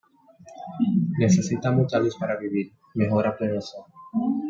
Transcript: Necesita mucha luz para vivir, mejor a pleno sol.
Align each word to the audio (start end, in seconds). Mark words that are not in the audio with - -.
Necesita 1.19 1.71
mucha 1.71 1.99
luz 1.99 2.15
para 2.19 2.35
vivir, 2.35 2.73
mejor 2.95 3.27
a 3.27 3.37
pleno 3.37 3.61
sol. 3.61 3.85